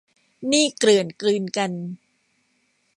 [0.47, 1.71] หนี้เกลื่อนกลืนกัน